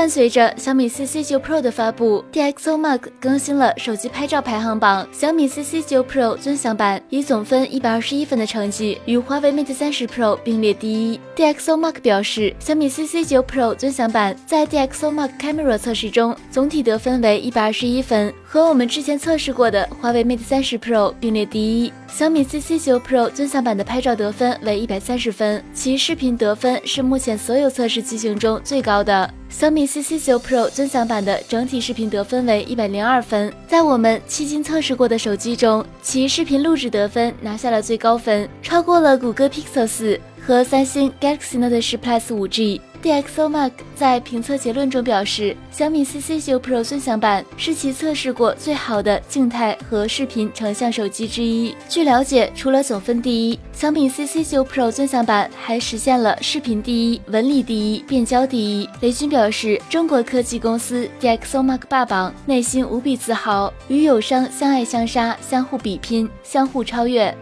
[0.00, 5.06] 伴随着小米 CC9 Pro 的发布，DxOMark 更新了手机拍照排行榜。
[5.12, 11.20] 小米 CC9 Pro 尊享版以总分一百二十一分的成绩与华为 Mate 30 Pro 并列第一。
[11.36, 21.92] DxOMark 表示，小米 CC9 Pro 尊享版在 DxOMark Camera 测试中总体得分为一百二十一分，和我们之前测试过的华为 Mate 30 Pro 并列第一。
[22.08, 29.30] 小米 CC9 Pro 尊享版的拍照得分为一百三十分，其视频得分是目前所有测试机型中最高的。
[29.50, 40.18] 小米 CC9 Pro 尊享版的整体视频得分为一百零二分，在我们迄今测试过的手机中，其视频录制得分拿下了最高分，超过了谷歌 Pixel 四。
[40.44, 42.80] 和三星 Galaxy Note 10 Plus 5G。
[43.02, 51.74] DxOMark 在评测结论中表示，小米 CC9 Pro 尊享版是其测试过最好的静态和视频成像手机之一。
[51.88, 58.86] 据了解，除了总分第一，小米 CC9 Pro 尊享版还实现了视频第一、纹理第一、变焦第一。
[59.00, 67.34] 雷军表示，中国科技公司 DxOMark 霸榜，内心无比自豪，与友商相爱相杀，相互比拼，相互超越。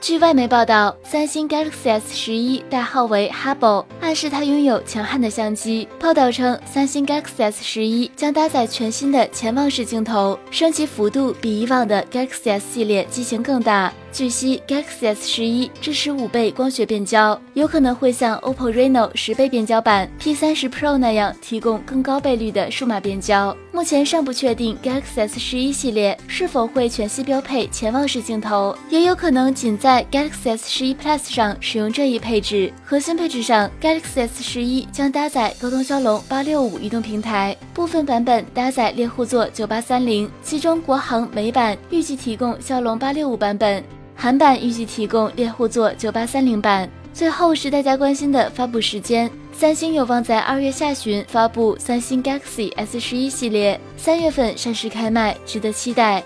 [0.00, 5.86] 据外媒报道，三星 Galaxy S 十一代号为 Hubble，暗示它拥有强悍的相机。
[6.00, 13.92] 报道称，三星 Galaxy S 十一将搭载全新的潜望式镜头，升级幅度比以往的 Galaxy S 系列机型更大。
[14.10, 23.54] 据悉，Galaxy S 十一支持五倍光学变焦，有可能会像 OPPO Reno 十倍变焦版 P 三十 Pro 那样提供更高倍率的数码变焦。
[23.72, 32.72] 目前尚不确定 Galaxy S 十一系列是否会全系标配潜望式镜头，也有可能仅在 Galaxy S 十一 Plus 上使用这一配置。
[32.84, 43.82] 核心配置上，Galaxy S 十一将搭载高通骁龙八六五移动平台，部分版本搭载猎户座九八三零，其中国行美版预计提供骁龙八六五版本。
[44.16, 46.90] 韩版预计提供猎户座九八三零版。
[47.12, 56.22] 最后是大家关心的发布时间，三星有望在二月下旬发布三星 Galaxy S 十一系列，三月份上市开卖，值得期待。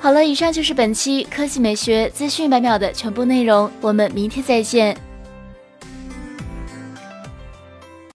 [0.00, 4.96] 好了，以上就是本期科技美学资讯百秒的全部内容，我们明天再见。